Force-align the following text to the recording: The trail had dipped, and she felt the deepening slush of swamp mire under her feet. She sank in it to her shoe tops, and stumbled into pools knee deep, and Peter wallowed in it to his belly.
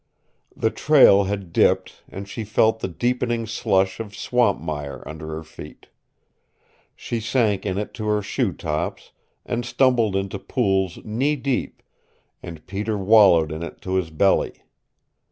The 0.57 0.71
trail 0.71 1.25
had 1.25 1.53
dipped, 1.53 2.01
and 2.09 2.27
she 2.27 2.43
felt 2.43 2.79
the 2.79 2.87
deepening 2.87 3.45
slush 3.45 3.99
of 3.99 4.15
swamp 4.15 4.59
mire 4.59 5.07
under 5.07 5.27
her 5.27 5.43
feet. 5.43 5.89
She 6.95 7.19
sank 7.19 7.67
in 7.67 7.77
it 7.77 7.93
to 7.93 8.07
her 8.07 8.23
shoe 8.23 8.51
tops, 8.51 9.11
and 9.45 9.63
stumbled 9.63 10.15
into 10.15 10.39
pools 10.39 10.97
knee 11.05 11.35
deep, 11.35 11.83
and 12.41 12.65
Peter 12.65 12.97
wallowed 12.97 13.51
in 13.51 13.61
it 13.61 13.79
to 13.81 13.93
his 13.93 14.09
belly. 14.09 14.63